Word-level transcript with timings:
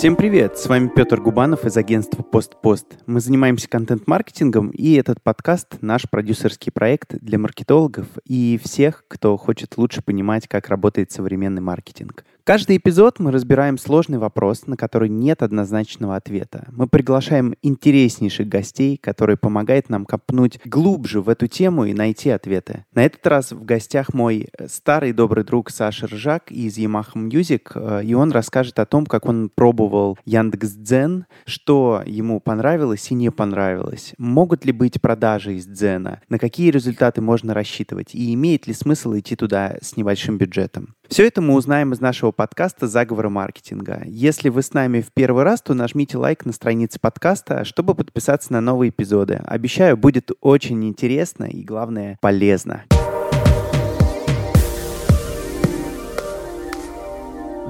Всем 0.00 0.16
привет! 0.16 0.56
С 0.56 0.66
вами 0.66 0.88
Петр 0.88 1.20
Губанов 1.20 1.66
из 1.66 1.76
агентства 1.76 2.22
«Постпост». 2.22 2.86
Мы 3.04 3.20
занимаемся 3.20 3.68
контент-маркетингом, 3.68 4.70
и 4.70 4.94
этот 4.94 5.22
подкаст— 5.22 5.76
наш 5.82 6.08
продюсерский 6.08 6.72
проект 6.72 7.16
для 7.20 7.38
маркетологов 7.38 8.06
и 8.24 8.58
всех, 8.64 9.04
кто 9.08 9.36
хочет 9.36 9.76
лучше 9.76 10.00
понимать, 10.00 10.48
как 10.48 10.68
работает 10.70 11.12
современный 11.12 11.60
маркетинг. 11.60 12.24
Каждый 12.50 12.78
эпизод 12.78 13.20
мы 13.20 13.30
разбираем 13.30 13.78
сложный 13.78 14.18
вопрос, 14.18 14.66
на 14.66 14.76
который 14.76 15.08
нет 15.08 15.40
однозначного 15.40 16.16
ответа. 16.16 16.66
Мы 16.72 16.88
приглашаем 16.88 17.54
интереснейших 17.62 18.48
гостей, 18.48 18.96
которые 18.96 19.36
помогают 19.36 19.88
нам 19.88 20.04
копнуть 20.04 20.58
глубже 20.64 21.20
в 21.20 21.28
эту 21.28 21.46
тему 21.46 21.84
и 21.84 21.94
найти 21.94 22.28
ответы. 22.28 22.86
На 22.92 23.04
этот 23.04 23.24
раз 23.24 23.52
в 23.52 23.64
гостях 23.64 24.12
мой 24.14 24.48
старый 24.66 25.12
добрый 25.12 25.44
друг 25.44 25.70
Саша 25.70 26.08
Ржак 26.08 26.50
из 26.50 26.76
Yamaha 26.76 27.14
Music, 27.14 27.70
э, 27.72 28.04
и 28.04 28.14
он 28.14 28.32
расскажет 28.32 28.80
о 28.80 28.84
том, 28.84 29.06
как 29.06 29.26
он 29.26 29.48
пробовал 29.54 30.18
Яндекс.Дзен, 30.24 31.26
что 31.46 32.02
ему 32.04 32.40
понравилось 32.40 33.12
и 33.12 33.14
не 33.14 33.30
понравилось. 33.30 34.12
Могут 34.18 34.64
ли 34.64 34.72
быть 34.72 35.00
продажи 35.00 35.54
из 35.54 35.66
Дзена? 35.66 36.20
На 36.28 36.40
какие 36.40 36.72
результаты 36.72 37.20
можно 37.20 37.54
рассчитывать? 37.54 38.12
И 38.16 38.34
имеет 38.34 38.66
ли 38.66 38.74
смысл 38.74 39.16
идти 39.16 39.36
туда 39.36 39.76
с 39.80 39.96
небольшим 39.96 40.36
бюджетом? 40.36 40.96
Все 41.10 41.26
это 41.26 41.42
мы 41.42 41.54
узнаем 41.54 41.92
из 41.92 41.98
нашего 41.98 42.30
подкаста 42.30 42.86
«Заговоры 42.86 43.30
маркетинга». 43.30 44.02
Если 44.06 44.48
вы 44.48 44.62
с 44.62 44.72
нами 44.72 45.00
в 45.00 45.12
первый 45.12 45.42
раз, 45.42 45.60
то 45.60 45.74
нажмите 45.74 46.16
лайк 46.16 46.46
на 46.46 46.52
странице 46.52 47.00
подкаста, 47.00 47.64
чтобы 47.64 47.96
подписаться 47.96 48.52
на 48.52 48.60
новые 48.60 48.90
эпизоды. 48.90 49.42
Обещаю, 49.44 49.96
будет 49.96 50.30
очень 50.40 50.84
интересно 50.84 51.46
и, 51.46 51.64
главное, 51.64 52.16
полезно. 52.20 52.84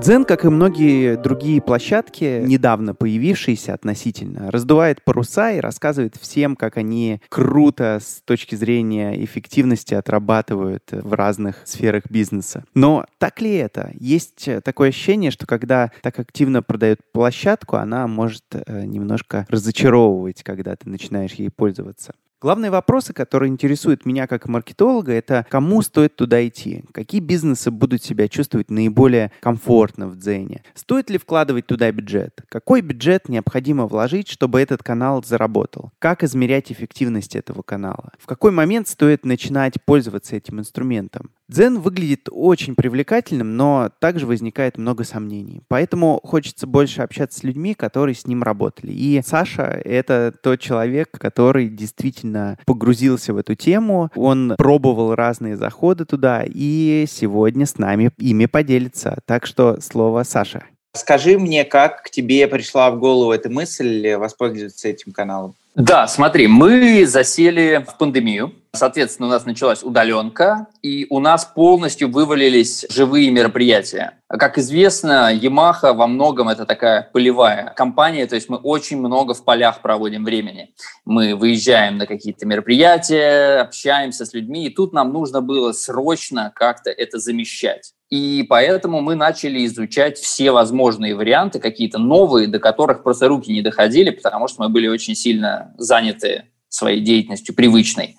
Дзен, 0.00 0.24
как 0.24 0.46
и 0.46 0.48
многие 0.48 1.18
другие 1.18 1.60
площадки, 1.60 2.42
недавно 2.42 2.94
появившиеся 2.94 3.74
относительно, 3.74 4.50
раздувает 4.50 5.04
паруса 5.04 5.52
и 5.52 5.60
рассказывает 5.60 6.16
всем, 6.16 6.56
как 6.56 6.78
они 6.78 7.20
круто 7.28 7.98
с 8.00 8.22
точки 8.24 8.54
зрения 8.54 9.22
эффективности 9.22 9.92
отрабатывают 9.92 10.84
в 10.90 11.12
разных 11.12 11.56
сферах 11.66 12.04
бизнеса. 12.08 12.64
Но 12.72 13.04
так 13.18 13.42
ли 13.42 13.54
это? 13.54 13.90
Есть 14.00 14.48
такое 14.64 14.88
ощущение, 14.88 15.30
что 15.30 15.46
когда 15.46 15.90
так 16.00 16.18
активно 16.18 16.62
продают 16.62 17.00
площадку, 17.12 17.76
она 17.76 18.06
может 18.06 18.44
э, 18.52 18.86
немножко 18.86 19.44
разочаровывать, 19.50 20.42
когда 20.42 20.76
ты 20.76 20.88
начинаешь 20.88 21.32
ей 21.32 21.50
пользоваться. 21.50 22.14
Главные 22.40 22.70
вопросы, 22.70 23.12
которые 23.12 23.50
интересуют 23.50 24.06
меня 24.06 24.26
как 24.26 24.48
маркетолога, 24.48 25.12
это 25.12 25.46
кому 25.50 25.82
стоит 25.82 26.16
туда 26.16 26.46
идти, 26.46 26.84
какие 26.92 27.20
бизнесы 27.20 27.70
будут 27.70 28.02
себя 28.02 28.28
чувствовать 28.28 28.70
наиболее 28.70 29.30
комфортно 29.40 30.08
в 30.08 30.16
Дзене, 30.16 30.62
стоит 30.74 31.10
ли 31.10 31.18
вкладывать 31.18 31.66
туда 31.66 31.92
бюджет, 31.92 32.40
какой 32.48 32.80
бюджет 32.80 33.28
необходимо 33.28 33.86
вложить, 33.86 34.28
чтобы 34.28 34.58
этот 34.58 34.82
канал 34.82 35.22
заработал, 35.22 35.92
как 35.98 36.24
измерять 36.24 36.72
эффективность 36.72 37.36
этого 37.36 37.60
канала, 37.60 38.12
в 38.18 38.26
какой 38.26 38.52
момент 38.52 38.88
стоит 38.88 39.26
начинать 39.26 39.74
пользоваться 39.84 40.34
этим 40.34 40.60
инструментом. 40.60 41.32
Дзен 41.50 41.80
выглядит 41.80 42.28
очень 42.30 42.76
привлекательным, 42.76 43.56
но 43.56 43.90
также 43.98 44.24
возникает 44.24 44.78
много 44.78 45.02
сомнений. 45.02 45.62
Поэтому 45.66 46.20
хочется 46.22 46.68
больше 46.68 47.02
общаться 47.02 47.40
с 47.40 47.42
людьми, 47.42 47.74
которые 47.74 48.14
с 48.14 48.24
ним 48.24 48.44
работали. 48.44 48.92
И 48.92 49.20
Саша— 49.26 49.62
это 49.84 50.32
тот 50.44 50.60
человек, 50.60 51.10
который 51.10 51.68
действительно 51.68 52.56
погрузился 52.66 53.34
в 53.34 53.36
эту 53.36 53.56
тему. 53.56 54.10
Он 54.14 54.54
пробовал 54.56 55.16
разные 55.16 55.56
заходы 55.56 56.04
туда, 56.04 56.44
и 56.46 57.04
сегодня 57.08 57.66
с 57.66 57.78
нами 57.78 58.12
ими 58.18 58.46
поделится. 58.46 59.18
Так 59.26 59.44
что 59.44 59.80
слово 59.80 60.22
Саша. 60.22 60.62
Скажи 60.92 61.36
мне, 61.36 61.64
как 61.64 62.04
к 62.04 62.10
тебе 62.10 62.46
пришла 62.46 62.92
в 62.92 63.00
голову 63.00 63.32
эта 63.32 63.50
мысль 63.50 64.14
воспользоваться 64.14 64.86
этим 64.86 65.10
каналом? 65.10 65.56
Да, 65.76 66.08
смотри, 66.08 66.48
мы 66.48 67.06
засели 67.06 67.84
в 67.88 67.96
пандемию. 67.96 68.52
Соответственно, 68.72 69.28
у 69.28 69.30
нас 69.30 69.46
началась 69.46 69.82
удаленка, 69.84 70.66
и 70.82 71.06
у 71.10 71.20
нас 71.20 71.44
полностью 71.44 72.10
вывалились 72.10 72.86
живые 72.90 73.30
мероприятия. 73.30 74.18
Как 74.28 74.58
известно, 74.58 75.32
Yamaha 75.32 75.92
во 75.92 76.06
многом 76.08 76.48
это 76.48 76.66
такая 76.66 77.08
полевая 77.12 77.72
компания, 77.76 78.26
то 78.26 78.34
есть 78.34 78.48
мы 78.48 78.58
очень 78.58 78.98
много 78.98 79.34
в 79.34 79.44
полях 79.44 79.80
проводим 79.80 80.24
времени. 80.24 80.74
Мы 81.04 81.36
выезжаем 81.36 81.98
на 81.98 82.06
какие-то 82.06 82.46
мероприятия, 82.46 83.60
общаемся 83.60 84.26
с 84.26 84.34
людьми, 84.34 84.66
и 84.66 84.74
тут 84.74 84.92
нам 84.92 85.12
нужно 85.12 85.40
было 85.40 85.72
срочно 85.72 86.52
как-то 86.54 86.90
это 86.90 87.18
замещать. 87.18 87.92
И 88.10 88.44
поэтому 88.48 89.00
мы 89.00 89.14
начали 89.14 89.64
изучать 89.66 90.18
все 90.18 90.50
возможные 90.50 91.14
варианты, 91.14 91.60
какие-то 91.60 91.98
новые, 91.98 92.48
до 92.48 92.58
которых 92.58 93.04
просто 93.04 93.28
руки 93.28 93.52
не 93.52 93.62
доходили, 93.62 94.10
потому 94.10 94.48
что 94.48 94.62
мы 94.62 94.68
были 94.68 94.88
очень 94.88 95.14
сильно 95.14 95.72
заняты 95.78 96.46
своей 96.68 97.00
деятельностью 97.00 97.54
привычной. 97.54 98.16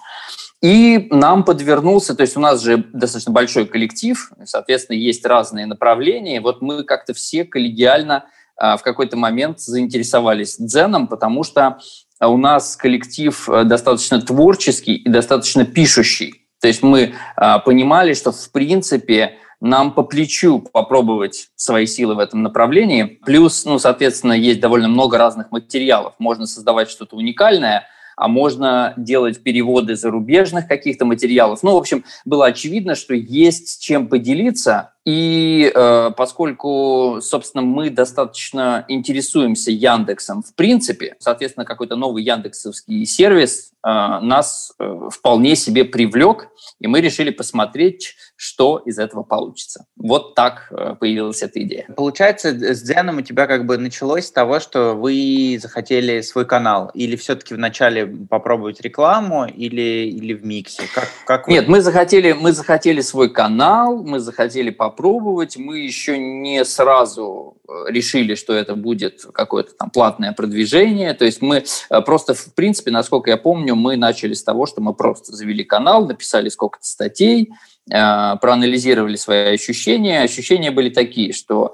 И 0.62 1.08
нам 1.12 1.44
подвернулся, 1.44 2.16
то 2.16 2.22
есть 2.22 2.38
у 2.38 2.40
нас 2.40 2.62
же 2.62 2.86
достаточно 2.94 3.34
большой 3.34 3.66
коллектив, 3.66 4.32
соответственно, 4.46 4.96
есть 4.96 5.26
разные 5.26 5.66
направления. 5.66 6.40
Вот 6.40 6.62
мы 6.62 6.84
как-то 6.84 7.14
все 7.14 7.44
коллегиально 7.44 8.26
а, 8.56 8.78
в 8.78 8.84
какой-то 8.84 9.18
момент 9.18 9.60
заинтересовались 9.60 10.58
дзеном, 10.58 11.08
потому 11.08 11.44
что 11.44 11.80
у 12.22 12.38
нас 12.38 12.76
коллектив 12.76 13.50
э, 13.50 13.64
достаточно 13.64 14.22
творческий 14.22 14.94
и 14.94 15.10
достаточно 15.10 15.66
пишущий. 15.66 16.48
То 16.62 16.68
есть 16.68 16.84
мы 16.84 17.16
а, 17.36 17.58
понимали, 17.58 18.14
что 18.14 18.32
в 18.32 18.52
принципе 18.52 19.40
нам 19.62 19.94
по 19.94 20.04
плечу 20.04 20.60
попробовать 20.60 21.50
свои 21.56 21.86
силы 21.86 22.16
в 22.16 22.20
этом 22.20 22.42
направлении. 22.42 23.20
Плюс, 23.26 23.64
ну, 23.64 23.80
соответственно, 23.80 24.34
есть 24.34 24.60
довольно 24.60 24.90
много 24.90 25.18
разных 25.18 25.52
материалов. 25.52 26.16
Можно 26.18 26.48
создавать 26.48 26.90
что-то 26.90 27.16
уникальное, 27.16 27.86
а 28.18 28.28
можно 28.28 28.94
делать 28.98 29.42
переводы 29.42 29.96
зарубежных 29.96 30.68
каких-то 30.68 31.06
материалов. 31.06 31.60
Ну, 31.64 31.74
в 31.74 31.78
общем, 31.78 32.04
было 32.26 32.48
очевидно, 32.48 32.96
что 32.96 33.14
есть 33.14 33.82
чем 33.82 34.08
поделиться, 34.08 34.94
и 35.06 35.72
э, 35.74 36.12
поскольку, 36.16 37.20
собственно, 37.22 37.64
мы 37.64 37.90
достаточно 37.90 38.86
интересуемся 38.88 39.72
Яндексом 39.72 40.44
в 40.44 40.54
принципе, 40.56 41.16
соответственно, 41.20 41.66
какой-то 41.66 41.96
новый 41.96 42.24
яндексовский 42.24 43.06
сервис 43.06 43.72
э, 43.84 43.90
нас 43.90 44.74
э, 44.78 45.10
вполне 45.12 45.56
себе 45.56 45.86
привлек, 45.86 46.50
и 46.80 46.88
мы 46.88 47.02
решили 47.02 47.32
посмотреть, 47.32 48.16
что 48.36 48.78
из 48.86 49.00
этого 49.00 49.24
получится. 49.24 49.86
Вот 49.96 50.36
так 50.36 50.68
э, 50.72 50.96
появилась 51.00 51.42
эта 51.42 51.62
идея. 51.64 51.88
Получается, 51.96 52.50
с 52.52 52.82
Дзеном 52.82 53.18
у 53.18 53.22
тебя 53.22 53.48
как 53.48 53.66
бы 53.66 53.78
началось 53.78 54.28
с 54.28 54.32
того, 54.32 54.60
что 54.60 54.94
вы 54.94 55.60
захотели 55.62 56.22
свой 56.22 56.46
канал, 56.46 56.92
или 56.94 57.16
все-таки 57.16 57.56
вначале 57.56 58.06
попробовать 58.06 58.82
рекламу, 58.82 59.46
или, 59.46 60.10
или 60.10 60.34
в 60.34 60.46
миксе? 60.46 60.84
Как, 60.94 61.10
как 61.26 61.48
вы... 61.48 61.54
Нет, 61.54 61.68
мы 61.68 61.82
захотели, 61.82 62.34
мы 62.34 62.52
захотели 62.52 63.02
свой 63.02 63.30
канал, 63.30 64.04
мы 64.04 64.20
захотели 64.20 64.70
попробовать 64.70 64.91
попробовать. 64.92 65.58
Мы 65.58 65.80
еще 65.80 66.18
не 66.18 66.66
сразу 66.66 67.58
э, 67.68 67.92
решили, 67.92 68.36
что 68.36 68.54
это 68.54 68.76
будет 68.76 69.26
какое-то 69.34 69.74
там 69.74 69.90
платное 69.90 70.34
продвижение. 70.34 71.14
То 71.14 71.26
есть 71.26 71.42
мы 71.42 71.64
э, 71.90 72.02
просто, 72.02 72.34
в 72.34 72.54
принципе, 72.54 72.92
насколько 72.92 73.30
я 73.30 73.38
помню, 73.38 73.76
мы 73.76 73.96
начали 73.96 74.34
с 74.34 74.44
того, 74.44 74.66
что 74.66 74.82
мы 74.82 74.94
просто 74.94 75.34
завели 75.34 75.64
канал, 75.64 76.06
написали 76.06 76.50
сколько-то 76.50 76.86
статей, 76.86 77.54
э, 77.90 78.36
проанализировали 78.42 79.16
свои 79.16 79.54
ощущения. 79.54 80.22
Ощущения 80.22 80.72
были 80.72 80.90
такие, 80.90 81.32
что 81.32 81.74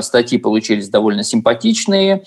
статьи 0.00 0.38
получились 0.38 0.88
довольно 0.88 1.22
симпатичные, 1.22 2.24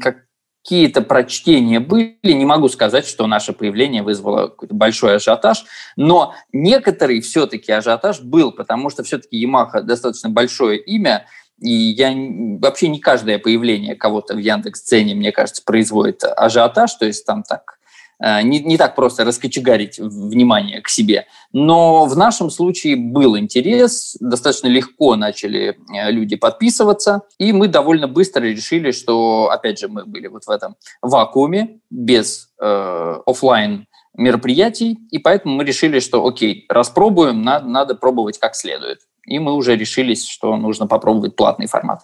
как 0.00 0.25
какие-то 0.66 1.00
прочтения 1.00 1.78
были. 1.78 2.16
Не 2.24 2.44
могу 2.44 2.68
сказать, 2.68 3.06
что 3.06 3.28
наше 3.28 3.52
появление 3.52 4.02
вызвало 4.02 4.52
большой 4.68 5.16
ажиотаж, 5.16 5.64
но 5.94 6.34
некоторый 6.52 7.20
все-таки 7.20 7.70
ажиотаж 7.70 8.20
был, 8.20 8.50
потому 8.50 8.90
что 8.90 9.04
все-таки 9.04 9.46
Yamaha 9.46 9.82
достаточно 9.82 10.28
большое 10.28 10.80
имя, 10.80 11.26
и 11.60 11.70
я 11.70 12.12
вообще 12.60 12.88
не 12.88 12.98
каждое 12.98 13.38
появление 13.38 13.94
кого-то 13.94 14.34
в 14.34 14.38
Яндекс-цене, 14.38 15.14
мне 15.14 15.30
кажется, 15.30 15.62
производит 15.64 16.24
ажиотаж, 16.24 16.92
то 16.94 17.06
есть 17.06 17.24
там 17.24 17.44
так 17.44 17.75
не, 18.20 18.60
не 18.60 18.76
так 18.76 18.94
просто 18.94 19.24
раскочегарить 19.24 19.98
внимание 19.98 20.80
к 20.80 20.88
себе. 20.88 21.26
Но 21.52 22.06
в 22.06 22.16
нашем 22.16 22.50
случае 22.50 22.96
был 22.96 23.36
интерес, 23.36 24.16
достаточно 24.20 24.68
легко 24.68 25.16
начали 25.16 25.78
э, 25.94 26.10
люди 26.10 26.36
подписываться, 26.36 27.22
и 27.38 27.52
мы 27.52 27.68
довольно 27.68 28.08
быстро 28.08 28.42
решили, 28.42 28.90
что, 28.90 29.50
опять 29.50 29.78
же, 29.78 29.88
мы 29.88 30.04
были 30.04 30.28
вот 30.28 30.44
в 30.44 30.50
этом 30.50 30.76
вакууме, 31.02 31.80
без 31.90 32.48
э, 32.60 33.16
офлайн 33.26 33.86
мероприятий, 34.14 34.98
и 35.10 35.18
поэтому 35.18 35.56
мы 35.56 35.64
решили, 35.64 36.00
что 36.00 36.26
окей, 36.26 36.64
распробуем, 36.68 37.42
надо, 37.42 37.66
надо 37.66 37.94
пробовать 37.94 38.38
как 38.38 38.54
следует. 38.54 39.00
И 39.26 39.38
мы 39.38 39.54
уже 39.54 39.76
решились, 39.76 40.26
что 40.26 40.56
нужно 40.56 40.86
попробовать 40.86 41.36
платный 41.36 41.66
формат. 41.66 42.00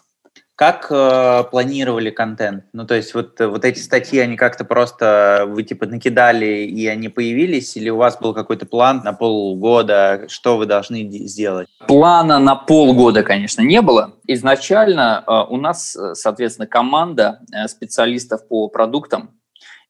Как 0.63 0.87
э, 0.91 1.43
планировали 1.51 2.11
контент? 2.11 2.67
Ну, 2.73 2.87
то 2.87 2.95
есть 2.95 3.15
вот, 3.15 3.41
вот 3.41 3.65
эти 3.65 3.81
статьи, 3.81 4.21
они 4.21 4.37
как-то 4.37 4.65
просто, 4.65 5.45
вы 5.49 5.65
типа 5.65 5.87
накидали, 5.87 6.65
и 6.65 6.87
они 6.87 7.09
появились, 7.09 7.77
или 7.77 7.91
у 7.91 7.97
вас 7.97 8.17
был 8.17 8.33
какой-то 8.33 8.65
план 8.65 9.03
на 9.03 9.13
полгода, 9.13 10.27
что 10.29 10.57
вы 10.57 10.67
должны 10.67 11.03
сделать? 11.27 11.67
Плана 11.89 12.39
на 12.39 12.55
полгода, 12.55 13.25
конечно, 13.25 13.61
не 13.61 13.83
было. 13.83 14.15
Изначально 14.29 15.25
э, 15.27 15.33
у 15.51 15.57
нас, 15.57 15.97
э, 15.97 16.15
соответственно, 16.15 16.69
команда 16.69 17.41
э, 17.53 17.67
специалистов 17.67 18.47
по 18.47 18.69
продуктам, 18.69 19.31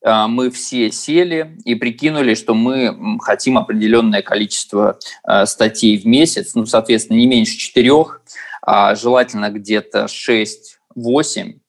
э, 0.02 0.26
мы 0.26 0.50
все 0.50 0.90
сели 0.90 1.58
и 1.66 1.75
прикинули, 1.75 2.34
что 2.34 2.54
мы 2.54 3.18
хотим 3.20 3.58
определенное 3.58 4.22
количество 4.22 4.98
э, 5.28 5.44
статей 5.44 5.98
в 5.98 6.06
месяц, 6.06 6.54
ну, 6.54 6.64
соответственно, 6.64 7.18
не 7.18 7.26
меньше 7.26 7.58
четырех, 7.58 8.21
желательно 8.67 9.50
где-то 9.50 10.06
6-8. 10.06 11.61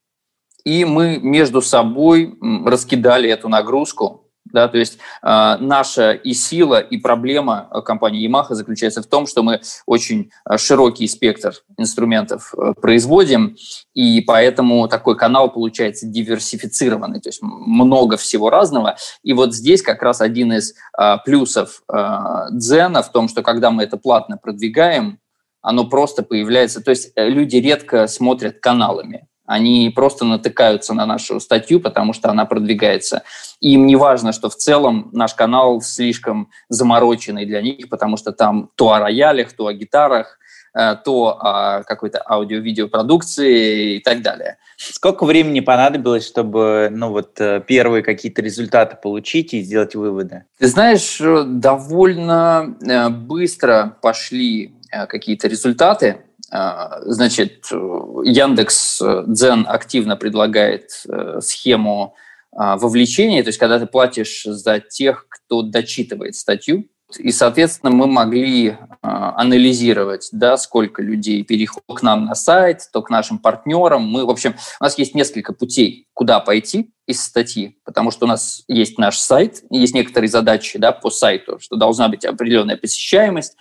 И 0.66 0.86
мы 0.86 1.20
между 1.20 1.62
собой 1.62 2.38
раскидали 2.66 3.30
эту 3.30 3.50
нагрузку. 3.50 4.24
Да, 4.54 4.68
то 4.68 4.78
есть 4.78 5.00
э, 5.24 5.58
наша 5.60 6.12
и 6.12 6.34
сила, 6.34 6.80
и 6.80 6.98
проблема 6.98 7.70
компании 7.86 8.30
Yamaha 8.30 8.54
заключается 8.54 9.02
в 9.02 9.08
том, 9.08 9.26
что 9.26 9.42
мы 9.42 9.62
очень 9.88 10.32
широкий 10.58 11.08
спектр 11.08 11.54
инструментов 11.78 12.54
э, 12.56 12.74
производим, 12.80 13.56
и 13.96 14.22
поэтому 14.22 14.88
такой 14.88 15.18
канал 15.18 15.52
получается 15.52 16.06
диверсифицированный, 16.06 17.20
то 17.20 17.30
есть 17.30 17.42
много 17.42 18.16
всего 18.18 18.52
разного. 18.52 18.96
И 19.24 19.34
вот 19.34 19.56
здесь 19.56 19.82
как 19.82 20.04
раз 20.04 20.22
один 20.22 20.54
из 20.54 20.76
э, 21.00 21.18
плюсов 21.26 21.82
э, 21.92 22.18
Дзена 22.52 23.02
в 23.02 23.12
том, 23.12 23.30
что 23.30 23.42
когда 23.42 23.72
мы 23.72 23.84
это 23.84 23.98
платно 23.98 24.38
продвигаем, 24.38 25.20
оно 25.64 25.86
просто 25.86 26.22
появляется. 26.22 26.82
То 26.82 26.92
есть 26.92 27.14
э, 27.16 27.28
люди 27.30 27.56
редко 27.56 28.06
смотрят 28.08 28.60
каналами. 28.60 29.28
Они 29.46 29.92
просто 29.94 30.26
натыкаются 30.26 30.94
на 30.94 31.06
нашу 31.06 31.40
статью, 31.40 31.80
потому 31.80 32.14
что 32.14 32.30
она 32.30 32.46
продвигается. 32.46 33.24
И 33.60 33.74
им 33.74 33.88
не 33.88 33.96
важно, 33.96 34.32
что 34.32 34.50
в 34.50 34.56
целом 34.56 35.10
наш 35.12 35.34
канал 35.34 35.82
слишком 35.82 36.50
замороченный 36.70 37.46
для 37.46 37.62
них, 37.62 37.90
потому 37.90 38.16
что 38.18 38.32
там 38.32 38.70
то 38.76 38.94
о 38.94 39.00
роялях, 39.00 39.52
то 39.54 39.68
о 39.68 39.74
гитарах, 39.74 40.38
э, 40.78 40.96
то 41.04 41.38
о 41.40 41.84
какой-то 41.84 42.22
аудио-видеопродукции 42.28 43.96
и 43.96 44.00
так 44.00 44.22
далее. 44.22 44.58
Сколько 44.78 45.24
времени 45.26 45.62
понадобилось, 45.62 46.28
чтобы 46.28 46.90
ну, 46.92 47.10
вот, 47.10 47.40
э, 47.40 47.62
первые 47.66 48.04
какие-то 48.04 48.42
результаты 48.42 48.98
получить 49.02 49.54
и 49.54 49.62
сделать 49.62 49.96
выводы? 49.96 50.44
Ты 50.60 50.68
знаешь, 50.68 51.20
довольно 51.20 52.76
быстро 53.12 53.98
пошли 54.02 54.74
какие-то 55.08 55.48
результаты. 55.48 56.24
Э, 56.52 57.02
значит, 57.02 57.66
Яндекс 57.72 59.02
э, 59.02 59.24
Дзен 59.28 59.66
активно 59.68 60.16
предлагает 60.16 60.92
схему 61.40 62.16
вовлечения, 62.56 63.42
то 63.42 63.50
есть 63.50 63.58
когда 63.58 63.80
ты 63.80 63.88
платишь 63.88 64.44
за 64.44 64.80
тех, 64.80 65.26
кто 65.28 65.64
дочитывает 65.64 66.36
статью, 66.36 66.88
и, 67.20 67.32
соответственно, 67.32 67.92
мы 67.92 68.08
могли 68.08 68.70
э, 68.70 68.76
анализировать, 69.02 70.30
да, 70.32 70.58
сколько 70.58 71.02
людей 71.02 71.44
переходит 71.44 71.84
к 71.88 72.02
нам 72.02 72.26
на 72.26 72.36
сайт, 72.36 72.82
то 72.92 73.02
к 73.02 73.10
нашим 73.10 73.38
партнерам. 73.38 74.04
Мы, 74.04 74.26
в 74.26 74.30
общем, 74.30 74.56
у 74.80 74.84
нас 74.84 74.98
есть 74.98 75.16
несколько 75.16 75.54
путей, 75.54 76.08
куда 76.14 76.40
пойти 76.40 76.92
из 77.06 77.22
статьи, 77.22 77.78
потому 77.86 78.12
что 78.12 78.26
у 78.26 78.28
нас 78.28 78.64
есть 78.68 78.98
наш 78.98 79.18
сайт, 79.18 79.64
есть 79.70 79.94
некоторые 79.94 80.30
задачи 80.30 80.80
да, 80.80 80.92
по 80.92 81.10
сайту, 81.10 81.60
что 81.60 81.76
должна 81.76 82.08
быть 82.10 82.26
определенная 82.26 82.78
посещаемость, 82.78 83.58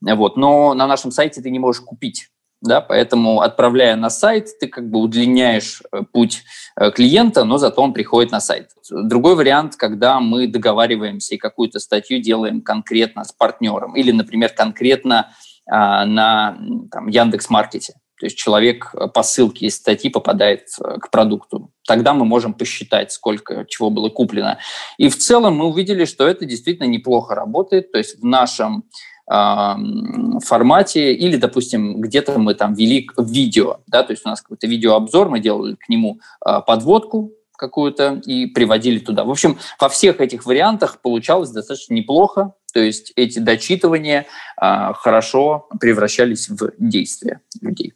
вот. 0.00 0.36
Но 0.36 0.74
на 0.74 0.86
нашем 0.86 1.10
сайте 1.10 1.40
ты 1.40 1.50
не 1.50 1.58
можешь 1.58 1.82
купить. 1.82 2.28
Да, 2.62 2.80
поэтому, 2.80 3.42
отправляя 3.42 3.96
на 3.96 4.08
сайт, 4.08 4.48
ты 4.58 4.66
как 4.66 4.88
бы 4.88 4.98
удлиняешь 5.00 5.82
э, 5.92 6.02
путь 6.10 6.42
э, 6.80 6.90
клиента, 6.90 7.44
но 7.44 7.58
зато 7.58 7.82
он 7.82 7.92
приходит 7.92 8.32
на 8.32 8.40
сайт. 8.40 8.70
Другой 8.90 9.36
вариант, 9.36 9.76
когда 9.76 10.20
мы 10.20 10.46
договариваемся 10.46 11.34
и 11.34 11.38
какую-то 11.38 11.80
статью 11.80 12.20
делаем 12.20 12.62
конкретно 12.62 13.24
с 13.24 13.32
партнером 13.32 13.94
или, 13.94 14.10
например, 14.10 14.52
конкретно 14.54 15.32
а, 15.68 16.06
на 16.06 16.56
там, 16.90 17.08
Яндекс.Маркете. 17.08 17.94
То 18.18 18.26
есть 18.26 18.38
человек 18.38 18.94
по 19.12 19.22
ссылке 19.22 19.66
из 19.66 19.76
статьи 19.76 20.08
попадает 20.08 20.68
э, 20.80 20.98
к 20.98 21.10
продукту. 21.10 21.70
Тогда 21.86 22.14
мы 22.14 22.24
можем 22.24 22.54
посчитать, 22.54 23.12
сколько 23.12 23.66
чего 23.68 23.90
было 23.90 24.08
куплено. 24.08 24.58
И 24.96 25.10
в 25.10 25.18
целом 25.18 25.56
мы 25.56 25.66
увидели, 25.66 26.06
что 26.06 26.26
это 26.26 26.46
действительно 26.46 26.86
неплохо 26.86 27.34
работает. 27.34 27.92
То 27.92 27.98
есть 27.98 28.18
в 28.18 28.24
нашем 28.24 28.84
формате, 29.28 31.12
или, 31.12 31.36
допустим, 31.36 32.00
где-то 32.00 32.38
мы 32.38 32.54
там 32.54 32.74
вели 32.74 33.08
видео, 33.18 33.78
да, 33.86 34.02
то 34.02 34.12
есть 34.12 34.24
у 34.24 34.28
нас 34.28 34.40
какой-то 34.40 34.66
видеообзор, 34.66 35.28
мы 35.28 35.40
делали 35.40 35.74
к 35.74 35.88
нему 35.88 36.20
а, 36.40 36.60
подводку 36.60 37.32
какую-то 37.56 38.20
и 38.24 38.46
приводили 38.46 38.98
туда. 38.98 39.24
В 39.24 39.30
общем, 39.30 39.58
во 39.80 39.88
всех 39.88 40.20
этих 40.20 40.46
вариантах 40.46 41.00
получалось 41.00 41.50
достаточно 41.50 41.94
неплохо, 41.94 42.52
то 42.72 42.80
есть 42.80 43.12
эти 43.16 43.38
дочитывания 43.38 44.26
а, 44.56 44.92
хорошо 44.92 45.68
превращались 45.80 46.48
в 46.48 46.72
действия 46.78 47.40
людей. 47.60 47.94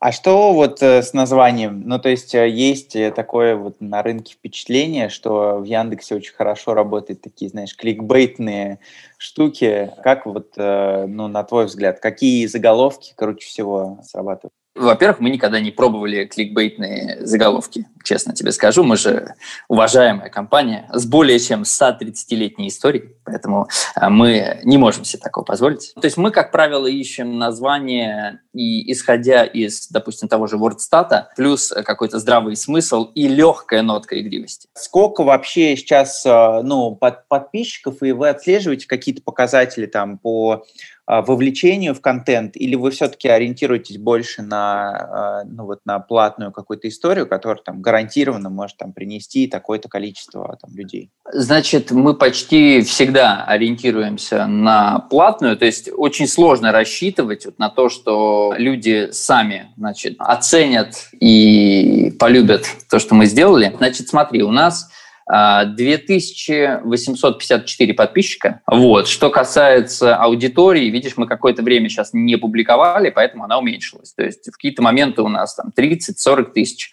А 0.00 0.12
что 0.12 0.54
вот 0.54 0.82
э, 0.82 1.02
с 1.02 1.12
названием? 1.12 1.82
Ну, 1.84 1.98
то 1.98 2.08
есть 2.08 2.34
э, 2.34 2.48
есть 2.48 2.96
э, 2.96 3.12
такое 3.12 3.54
вот 3.54 3.82
на 3.82 4.02
рынке 4.02 4.32
впечатление, 4.32 5.10
что 5.10 5.58
в 5.58 5.64
Яндексе 5.64 6.14
очень 6.14 6.32
хорошо 6.32 6.72
работают 6.72 7.20
такие, 7.20 7.50
знаешь, 7.50 7.76
кликбейтные 7.76 8.78
штуки. 9.18 9.92
Как 10.02 10.24
вот, 10.24 10.54
ну, 10.56 11.28
на 11.28 11.44
твой 11.44 11.66
взгляд, 11.66 12.00
какие 12.00 12.46
заголовки 12.46 13.12
круче 13.14 13.46
всего 13.46 13.98
срабатывают? 14.02 14.54
Во-первых, 14.80 15.20
мы 15.20 15.28
никогда 15.28 15.60
не 15.60 15.70
пробовали 15.70 16.24
кликбейтные 16.24 17.18
заголовки, 17.20 17.86
честно 18.02 18.34
тебе 18.34 18.50
скажу. 18.50 18.82
Мы 18.82 18.96
же 18.96 19.34
уважаемая 19.68 20.30
компания 20.30 20.88
с 20.90 21.04
более 21.04 21.38
чем 21.38 21.62
130-летней 21.62 22.68
историей, 22.68 23.14
поэтому 23.24 23.68
а, 23.94 24.08
мы 24.08 24.58
не 24.64 24.78
можем 24.78 25.04
себе 25.04 25.22
такого 25.22 25.44
позволить. 25.44 25.92
То 26.00 26.06
есть 26.06 26.16
мы, 26.16 26.30
как 26.30 26.50
правило, 26.50 26.86
ищем 26.86 27.38
название 27.38 28.40
и 28.54 28.90
исходя 28.90 29.44
из, 29.44 29.88
допустим, 29.88 30.28
того 30.28 30.46
же 30.46 30.56
WordStat, 30.56 31.24
плюс 31.36 31.74
какой-то 31.84 32.18
здравый 32.18 32.56
смысл 32.56 33.10
и 33.14 33.28
легкая 33.28 33.82
нотка 33.82 34.18
игривости. 34.18 34.68
Сколько 34.72 35.24
вообще 35.24 35.76
сейчас 35.76 36.24
а, 36.24 36.62
ну, 36.62 36.96
под, 36.96 37.28
подписчиков, 37.28 38.02
и 38.02 38.12
вы 38.12 38.30
отслеживаете 38.30 38.86
какие-то 38.86 39.20
показатели 39.22 39.84
там 39.84 40.16
по 40.16 40.64
вовлечению 41.10 41.94
в 41.94 42.00
контент, 42.00 42.56
или 42.56 42.76
вы 42.76 42.92
все-таки 42.92 43.28
ориентируетесь 43.28 43.98
больше 43.98 44.42
на, 44.42 45.40
а, 45.40 45.44
ну, 45.44 45.64
вот 45.64 45.80
на 45.84 45.98
платную 45.98 46.52
какую-то 46.52 46.86
историю, 46.88 47.26
которая 47.26 47.62
там 47.64 47.82
гарантированно 47.82 48.48
может 48.48 48.76
там, 48.76 48.92
принести 48.92 49.48
такое-то 49.48 49.88
количество 49.88 50.56
там, 50.60 50.70
людей? 50.74 51.10
Значит, 51.32 51.90
мы 51.90 52.14
почти 52.14 52.82
всегда 52.82 53.44
ориентируемся 53.44 54.46
на 54.46 55.00
платную, 55.10 55.56
то 55.56 55.64
есть 55.66 55.90
очень 55.92 56.28
сложно 56.28 56.70
рассчитывать 56.70 57.44
вот 57.44 57.58
на 57.58 57.70
то, 57.70 57.88
что 57.88 58.54
люди 58.56 59.08
сами 59.10 59.72
значит, 59.76 60.14
оценят 60.18 61.08
и 61.18 62.14
полюбят 62.20 62.66
то, 62.88 63.00
что 63.00 63.16
мы 63.16 63.26
сделали. 63.26 63.74
Значит, 63.78 64.08
смотри, 64.08 64.42
у 64.42 64.52
нас 64.52 64.88
2854 65.26 67.92
а, 67.92 67.94
подписчика. 67.94 68.60
Вот. 68.66 69.08
Что 69.08 69.30
касается 69.30 70.14
аудитории, 70.16 70.90
видишь, 70.90 71.16
мы 71.16 71.26
какое-то 71.26 71.62
время 71.62 71.88
сейчас 71.88 72.10
не 72.12 72.36
публиковали, 72.36 73.08
поэтому 73.10 73.44
она 73.44 73.58
уменьшилась. 73.58 74.12
То 74.12 74.24
есть 74.24 74.48
в 74.48 74.52
какие-то 74.52 74.82
моменты 74.82 75.22
у 75.22 75.28
нас 75.28 75.54
там 75.54 75.72
30-40 75.76 76.52
тысяч, 76.52 76.90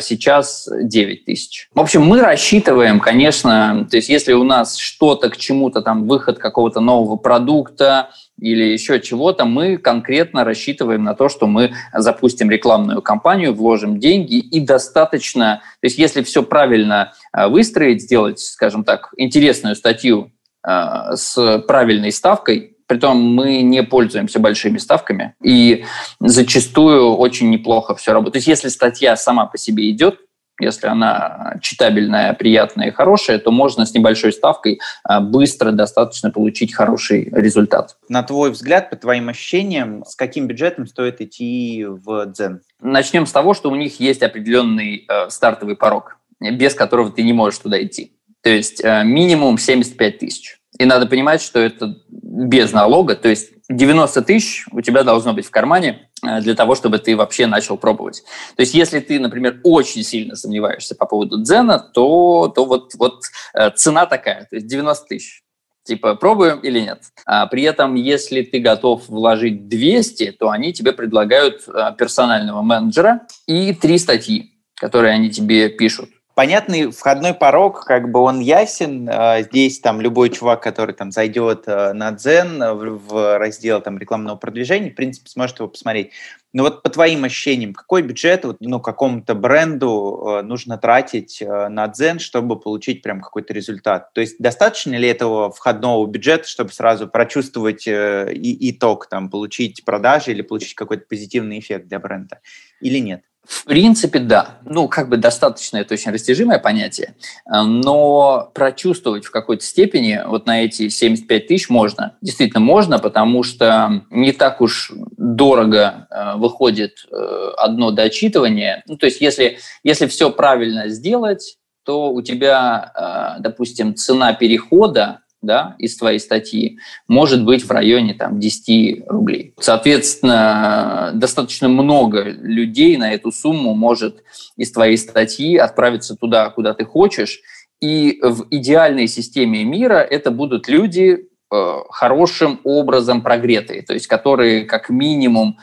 сейчас 0.00 0.68
9 0.70 1.24
тысяч. 1.24 1.68
В 1.74 1.80
общем, 1.80 2.02
мы 2.02 2.20
рассчитываем, 2.20 3.00
конечно, 3.00 3.86
то 3.90 3.96
есть 3.96 4.08
если 4.08 4.32
у 4.34 4.44
нас 4.44 4.76
что-то 4.76 5.30
к 5.30 5.36
чему-то, 5.36 5.80
там 5.80 6.06
выход 6.06 6.38
какого-то 6.38 6.80
нового 6.80 7.16
продукта, 7.16 8.10
или 8.40 8.64
еще 8.64 9.00
чего-то, 9.00 9.44
мы 9.44 9.76
конкретно 9.76 10.44
рассчитываем 10.44 11.04
на 11.04 11.14
то, 11.14 11.28
что 11.28 11.46
мы 11.46 11.72
запустим 11.92 12.50
рекламную 12.50 13.02
кампанию, 13.02 13.54
вложим 13.54 14.00
деньги 14.00 14.38
и 14.38 14.60
достаточно, 14.60 15.62
то 15.80 15.86
есть 15.86 15.98
если 15.98 16.22
все 16.22 16.42
правильно 16.42 17.12
э, 17.36 17.48
выстроить, 17.48 18.02
сделать, 18.02 18.40
скажем 18.40 18.84
так, 18.84 19.12
интересную 19.16 19.76
статью 19.76 20.32
э, 20.66 21.14
с 21.14 21.58
правильной 21.66 22.12
ставкой, 22.12 22.78
Притом 22.90 23.18
мы 23.18 23.62
не 23.62 23.84
пользуемся 23.84 24.40
большими 24.40 24.78
ставками, 24.78 25.36
и 25.40 25.84
зачастую 26.18 27.14
очень 27.14 27.48
неплохо 27.48 27.94
все 27.94 28.12
работает. 28.12 28.32
То 28.32 28.38
есть 28.38 28.48
если 28.48 28.66
статья 28.66 29.14
сама 29.14 29.46
по 29.46 29.56
себе 29.56 29.88
идет, 29.92 30.18
если 30.58 30.88
она 30.88 31.54
читабельная, 31.62 32.32
приятная 32.32 32.88
и 32.88 32.90
хорошая, 32.90 33.38
то 33.38 33.52
можно 33.52 33.86
с 33.86 33.94
небольшой 33.94 34.32
ставкой 34.32 34.80
а, 35.04 35.20
быстро 35.20 35.70
достаточно 35.70 36.32
получить 36.32 36.74
хороший 36.74 37.28
результат. 37.30 37.96
На 38.08 38.24
твой 38.24 38.50
взгляд, 38.50 38.90
по 38.90 38.96
твоим 38.96 39.28
ощущениям, 39.28 40.04
с 40.04 40.16
каким 40.16 40.48
бюджетом 40.48 40.88
стоит 40.88 41.20
идти 41.20 41.86
в 41.86 42.26
Дзен? 42.26 42.60
Начнем 42.80 43.24
с 43.24 43.30
того, 43.30 43.54
что 43.54 43.70
у 43.70 43.76
них 43.76 44.00
есть 44.00 44.24
определенный 44.24 45.06
э, 45.08 45.30
стартовый 45.30 45.76
порог, 45.76 46.16
без 46.40 46.74
которого 46.74 47.12
ты 47.12 47.22
не 47.22 47.34
можешь 47.34 47.60
туда 47.60 47.80
идти. 47.80 48.16
То 48.42 48.50
есть 48.50 48.82
э, 48.82 49.04
минимум 49.04 49.58
75 49.58 50.18
тысяч. 50.18 50.59
И 50.78 50.84
надо 50.84 51.06
понимать, 51.06 51.42
что 51.42 51.58
это 51.58 51.96
без 52.08 52.72
налога, 52.72 53.16
то 53.16 53.28
есть 53.28 53.50
90 53.68 54.22
тысяч 54.22 54.66
у 54.72 54.80
тебя 54.80 55.02
должно 55.04 55.32
быть 55.32 55.46
в 55.46 55.50
кармане 55.50 56.08
э, 56.22 56.40
для 56.40 56.54
того, 56.54 56.74
чтобы 56.74 56.98
ты 56.98 57.16
вообще 57.16 57.46
начал 57.46 57.76
пробовать. 57.76 58.22
То 58.56 58.60
есть 58.60 58.74
если 58.74 59.00
ты, 59.00 59.18
например, 59.20 59.60
очень 59.62 60.02
сильно 60.02 60.36
сомневаешься 60.36 60.94
по 60.94 61.06
поводу 61.06 61.42
дзена, 61.42 61.78
то, 61.78 62.52
то 62.54 62.64
вот, 62.64 62.94
вот 62.94 63.22
э, 63.54 63.70
цена 63.70 64.06
такая, 64.06 64.46
то 64.50 64.56
есть 64.56 64.66
90 64.66 65.06
тысяч. 65.06 65.42
Типа, 65.82 66.14
пробуем 66.14 66.60
или 66.60 66.78
нет. 66.80 67.02
А 67.24 67.46
при 67.46 67.62
этом, 67.62 67.94
если 67.94 68.42
ты 68.42 68.60
готов 68.60 69.08
вложить 69.08 69.66
200, 69.68 70.32
то 70.32 70.50
они 70.50 70.72
тебе 70.72 70.92
предлагают 70.92 71.62
э, 71.66 71.94
персонального 71.96 72.62
менеджера 72.62 73.26
и 73.46 73.72
три 73.72 73.98
статьи, 73.98 74.52
которые 74.76 75.14
они 75.14 75.30
тебе 75.30 75.68
пишут 75.68 76.10
понятный 76.40 76.90
входной 76.90 77.34
порог, 77.34 77.84
как 77.84 78.10
бы 78.10 78.20
он 78.20 78.40
ясен. 78.40 79.06
А, 79.12 79.42
здесь 79.42 79.78
там 79.78 80.00
любой 80.00 80.30
чувак, 80.30 80.62
который 80.62 80.94
там 80.94 81.12
зайдет 81.12 81.64
э, 81.66 81.92
на 81.92 82.12
Дзен 82.12 82.62
э, 82.62 82.72
в 82.72 83.36
раздел 83.36 83.82
там 83.82 83.98
рекламного 83.98 84.36
продвижения, 84.36 84.88
в 84.88 84.94
принципе, 84.94 85.28
сможет 85.28 85.58
его 85.58 85.68
посмотреть. 85.68 86.12
Но 86.54 86.62
вот 86.62 86.82
по 86.82 86.88
твоим 86.88 87.24
ощущениям, 87.24 87.74
какой 87.74 88.00
бюджет 88.00 88.46
вот, 88.46 88.56
ну, 88.60 88.80
какому-то 88.80 89.34
бренду 89.34 90.38
э, 90.38 90.42
нужно 90.42 90.78
тратить 90.78 91.42
на 91.46 91.86
Дзен, 91.88 92.18
чтобы 92.18 92.58
получить 92.58 93.02
прям 93.02 93.20
какой-то 93.20 93.52
результат? 93.52 94.14
То 94.14 94.22
есть 94.22 94.36
достаточно 94.38 94.94
ли 94.94 95.08
этого 95.08 95.52
входного 95.52 96.06
бюджета, 96.06 96.48
чтобы 96.48 96.72
сразу 96.72 97.06
прочувствовать 97.06 97.86
и 97.86 98.70
итог, 98.70 99.10
там, 99.10 99.28
получить 99.28 99.84
продажи 99.84 100.30
или 100.30 100.40
получить 100.40 100.74
какой-то 100.74 101.04
позитивный 101.06 101.58
эффект 101.58 101.86
для 101.86 101.98
бренда? 101.98 102.40
Или 102.80 102.96
нет? 102.96 103.24
В 103.46 103.64
принципе, 103.64 104.20
да. 104.20 104.58
Ну, 104.64 104.86
как 104.86 105.08
бы 105.08 105.16
достаточно, 105.16 105.78
это 105.78 105.94
очень 105.94 106.12
растяжимое 106.12 106.58
понятие, 106.58 107.14
э, 107.46 107.62
но 107.62 108.50
прочувствовать 108.54 109.24
в 109.24 109.30
какой-то 109.30 109.64
степени 109.64 110.20
вот 110.26 110.46
на 110.46 110.62
эти 110.62 110.88
75 110.88 111.46
тысяч 111.46 111.68
можно. 111.68 112.16
Действительно 112.20 112.60
можно, 112.60 112.98
потому 112.98 113.42
что 113.42 114.02
не 114.10 114.32
так 114.32 114.60
уж 114.60 114.92
дорого 115.16 116.06
э, 116.10 116.36
выходит 116.36 117.06
э, 117.10 117.50
одно 117.56 117.90
дочитывание. 117.90 118.82
Ну, 118.86 118.96
то 118.96 119.06
есть 119.06 119.20
если, 119.20 119.58
если 119.82 120.06
все 120.06 120.30
правильно 120.30 120.88
сделать, 120.88 121.56
то 121.84 122.12
у 122.12 122.20
тебя, 122.20 123.36
допустим, 123.40 123.94
цена 123.96 124.34
перехода 124.34 125.20
да, 125.42 125.74
из 125.78 125.96
твоей 125.96 126.18
статьи 126.18 126.78
может 127.08 127.44
быть 127.44 127.64
в 127.64 127.70
районе 127.70 128.14
там, 128.14 128.38
10 128.38 129.08
рублей. 129.08 129.54
Соответственно, 129.58 131.12
достаточно 131.14 131.68
много 131.68 132.24
людей 132.24 132.96
на 132.96 133.12
эту 133.12 133.32
сумму 133.32 133.74
может 133.74 134.22
из 134.56 134.70
твоей 134.72 134.98
статьи 134.98 135.56
отправиться 135.56 136.16
туда, 136.16 136.50
куда 136.50 136.74
ты 136.74 136.84
хочешь. 136.84 137.40
И 137.80 138.18
в 138.22 138.46
идеальной 138.50 139.06
системе 139.06 139.64
мира 139.64 139.98
это 139.98 140.30
будут 140.30 140.68
люди, 140.68 141.28
э, 141.52 141.76
хорошим 141.88 142.60
образом 142.64 143.22
прогретые, 143.22 143.80
то 143.82 143.94
есть 143.94 144.06
которые 144.06 144.66
как 144.66 144.90
минимум 144.90 145.58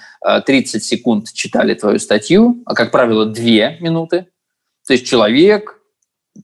30 0.46 0.75
э, 0.75 0.79
секунд 0.79 1.31
читали 1.31 1.75
твою 1.75 2.00
статью, 2.00 2.63
а 2.65 2.74
как 2.74 2.91
правило 2.91 3.27
2 3.27 3.43
минуты. 3.79 4.25
То 4.88 4.93
есть 4.93 5.05
человек 5.05 5.76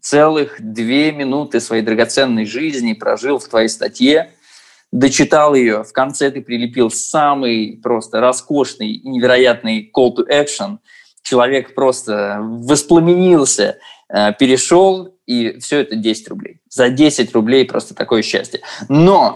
целых 0.01 0.55
две 0.59 1.11
минуты 1.11 1.59
своей 1.59 1.83
драгоценной 1.83 2.45
жизни 2.45 2.93
прожил 2.93 3.39
в 3.39 3.47
твоей 3.47 3.69
статье, 3.69 4.31
дочитал 4.91 5.55
ее, 5.55 5.83
в 5.83 5.91
конце 5.91 6.31
ты 6.31 6.41
прилепил 6.41 6.91
самый 6.91 7.79
просто 7.81 8.21
роскошный 8.21 9.01
невероятный 9.03 9.91
call 9.95 10.15
to 10.15 10.27
action, 10.29 10.77
человек 11.23 11.73
просто 11.73 12.37
воспламенился, 12.41 13.77
э, 14.09 14.33
перешел, 14.33 15.15
и 15.25 15.57
все 15.59 15.79
это 15.79 15.95
10 15.95 16.27
рублей. 16.29 16.59
За 16.69 16.89
10 16.89 17.33
рублей 17.33 17.65
просто 17.65 17.95
такое 17.95 18.21
счастье. 18.21 18.59
Но 18.89 19.33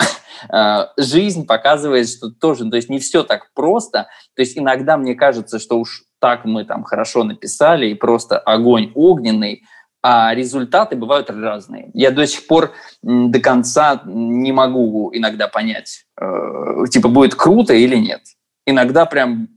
э, 0.51 0.85
жизнь 0.97 1.47
показывает, 1.47 2.09
что 2.09 2.29
тоже, 2.29 2.69
то 2.69 2.75
есть 2.75 2.89
не 2.89 2.99
все 2.99 3.23
так 3.23 3.53
просто. 3.53 4.07
То 4.35 4.41
есть 4.41 4.57
иногда 4.57 4.97
мне 4.97 5.15
кажется, 5.15 5.59
что 5.59 5.79
уж 5.79 6.03
так 6.19 6.45
мы 6.45 6.65
там 6.65 6.83
хорошо 6.83 7.23
написали, 7.23 7.87
и 7.87 7.95
просто 7.95 8.37
огонь 8.37 8.91
огненный– 8.93 9.63
а 10.09 10.33
результаты 10.33 10.95
бывают 10.95 11.29
разные. 11.29 11.91
Я 11.93 12.11
до 12.11 12.25
сих 12.25 12.47
пор 12.47 12.71
до 13.03 13.41
конца 13.41 14.01
не 14.05 14.53
могу 14.53 15.11
иногда 15.13 15.49
понять, 15.49 16.05
э, 16.17 16.85
типа 16.89 17.09
будет 17.09 17.35
круто 17.35 17.73
или 17.73 17.97
нет. 17.97 18.21
Иногда 18.65 19.05
прям 19.05 19.49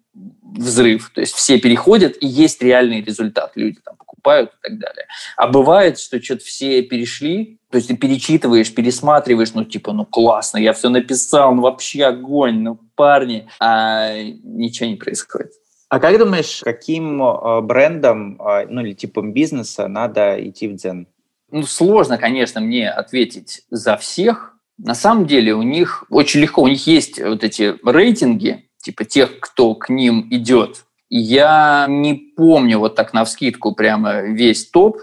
взрыв, 0.42 1.12
то 1.14 1.21
есть 1.21 1.35
все 1.37 1.61
переходят, 1.61 2.16
и 2.21 2.26
есть 2.26 2.61
реальный 2.62 3.00
результат, 3.00 3.52
люди 3.54 3.78
там 3.85 3.95
покупают 3.97 4.50
и 4.50 4.69
так 4.69 4.78
далее. 4.80 5.07
А 5.37 5.47
бывает, 5.47 6.00
что 6.00 6.21
что-то 6.21 6.42
все 6.42 6.83
перешли, 6.83 7.61
то 7.71 7.76
есть 7.76 7.87
ты 7.87 7.97
перечитываешь, 7.97 8.75
пересматриваешь, 8.75 9.54
ну 9.54 9.64
типа, 9.64 9.92
ну 9.92 10.04
классно, 10.04 10.59
я 10.59 10.73
все 10.73 10.88
написал, 10.88 11.54
ну 11.54 11.62
вообще 11.62 12.07
огонь, 12.07 12.62
ну 12.62 12.80
парни, 12.97 13.47
а 13.61 14.21
ничего 14.42 14.88
не 14.88 14.97
происходит. 14.97 15.52
А 15.90 15.99
как 15.99 16.18
думаешь, 16.18 16.61
каким 16.62 17.20
э, 17.20 17.61
брендом, 17.62 18.40
э, 18.40 18.66
ну 18.68 18.80
или 18.80 18.92
типом 18.92 19.32
бизнеса 19.32 19.88
надо 19.88 20.37
идти 20.49 20.68
в 20.68 20.76
Дзен? 20.76 21.09
Ну, 21.50 21.64
сложно, 21.64 22.16
конечно, 22.16 22.61
мне 22.61 22.88
ответить 22.88 23.62
за 23.70 23.97
всех. 23.97 24.54
На 24.78 24.94
самом 24.94 25.26
деле 25.26 25.52
у 25.52 25.62
них 25.62 26.04
очень 26.09 26.40
легко, 26.40 26.62
у 26.62 26.68
них 26.68 26.87
есть 26.87 27.20
вот 27.20 27.42
эти 27.42 27.75
рейтинги, 27.85 28.68
типа 28.80 29.04
тех, 29.04 29.40
кто 29.40 29.75
к 29.75 29.88
ним 29.88 30.28
идет. 30.30 30.85
Я 31.09 31.87
не 31.88 32.14
помню 32.14 32.78
вот 32.78 32.94
так 32.94 33.12
на 33.12 33.25
вскидку 33.25 33.75
прямо 33.75 34.20
весь 34.20 34.70
топ, 34.70 34.99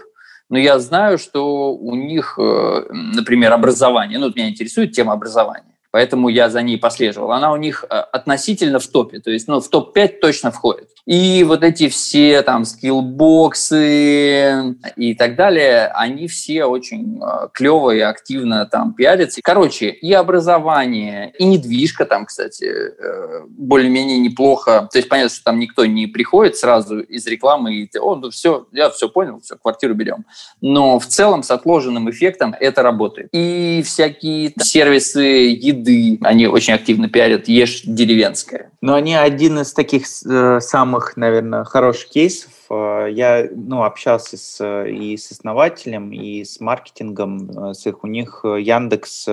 но 0.48 0.56
я 0.56 0.78
знаю, 0.78 1.18
что 1.18 1.74
у 1.74 1.94
них, 1.96 2.38
э, 2.38 2.86
например, 2.90 3.52
образование, 3.52 4.18
ну, 4.18 4.32
меня 4.34 4.48
интересует 4.48 4.92
тема 4.92 5.12
образования 5.12 5.67
поэтому 5.90 6.28
я 6.28 6.50
за 6.50 6.62
ней 6.62 6.78
послеживал. 6.78 7.32
Она 7.32 7.52
у 7.52 7.56
них 7.56 7.84
э, 7.88 7.94
относительно 7.94 8.78
в 8.78 8.86
топе, 8.86 9.20
то 9.20 9.30
есть 9.30 9.48
ну, 9.48 9.60
в 9.60 9.68
топ-5 9.68 10.18
точно 10.20 10.50
входит. 10.50 10.90
И 11.06 11.42
вот 11.44 11.64
эти 11.64 11.88
все 11.88 12.42
там 12.42 12.66
скиллбоксы 12.66 14.76
и 14.96 15.14
так 15.14 15.36
далее, 15.36 15.86
они 15.94 16.28
все 16.28 16.66
очень 16.66 17.18
э, 17.18 17.48
клево 17.54 17.92
и 17.92 18.00
активно 18.00 18.66
там 18.66 18.92
пиарятся. 18.92 19.40
Короче, 19.42 19.88
и 19.88 20.12
образование, 20.12 21.32
и 21.38 21.44
недвижка 21.44 22.04
там, 22.04 22.26
кстати, 22.26 22.64
э, 22.64 23.44
более-менее 23.48 24.18
неплохо. 24.18 24.88
То 24.92 24.98
есть 24.98 25.08
понятно, 25.08 25.34
что 25.34 25.44
там 25.44 25.58
никто 25.58 25.86
не 25.86 26.06
приходит 26.06 26.56
сразу 26.56 27.00
из 27.00 27.26
рекламы 27.26 27.74
и 27.74 27.90
о, 27.98 28.16
ну 28.16 28.30
все, 28.30 28.66
я 28.72 28.90
все 28.90 29.08
понял, 29.08 29.40
все, 29.40 29.56
квартиру 29.56 29.94
берем. 29.94 30.26
Но 30.60 30.98
в 30.98 31.06
целом 31.06 31.42
с 31.42 31.50
отложенным 31.50 32.10
эффектом 32.10 32.54
это 32.60 32.82
работает. 32.82 33.30
И 33.32 33.82
всякие 33.84 34.52
сервисы 34.58 35.20
еды 35.20 35.77
еды. 35.78 36.18
Они 36.22 36.46
очень 36.46 36.74
активно 36.74 37.08
пиарят 37.08 37.48
«Ешь 37.48 37.82
деревенское». 37.84 38.70
Но 38.80 38.94
они 38.94 39.14
один 39.14 39.58
из 39.60 39.72
таких 39.72 40.04
э, 40.26 40.60
самых, 40.60 41.16
наверное, 41.16 41.64
хороших 41.64 42.10
кейсов. 42.10 42.52
Э, 42.70 43.08
я 43.10 43.48
ну, 43.54 43.82
общался 43.82 44.36
с, 44.36 44.84
и 44.86 45.16
с 45.16 45.30
основателем, 45.32 46.12
и 46.12 46.44
с 46.44 46.60
маркетингом, 46.60 47.70
э, 47.70 47.74
с 47.74 47.86
их. 47.86 48.04
У 48.04 48.06
них 48.06 48.40
Яндекс, 48.44 49.26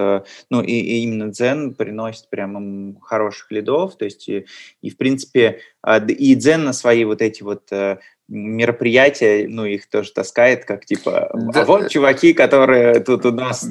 ну 0.49 0.61
и, 0.61 0.71
и 0.71 1.03
именно 1.03 1.29
Дзен 1.29 1.73
приносит 1.73 2.29
прям 2.29 2.57
им 2.57 2.99
хороших 3.01 3.51
лидов. 3.51 3.97
То 3.97 4.05
есть 4.05 4.27
и, 4.29 4.45
и 4.81 4.89
в 4.89 4.97
принципе 4.97 5.59
и 6.07 6.35
Дзен 6.35 6.63
на 6.63 6.73
свои 6.73 7.05
вот 7.05 7.21
эти 7.21 7.43
вот 7.43 7.69
мероприятия, 8.27 9.47
ну, 9.47 9.65
их 9.65 9.87
тоже 9.89 10.11
таскает, 10.11 10.65
как 10.65 10.85
типа, 10.85 11.29
да. 11.33 11.61
а 11.61 11.65
вот 11.65 11.89
чуваки, 11.89 12.33
которые 12.33 12.99
тут 12.99 13.25
у 13.25 13.31
нас 13.31 13.67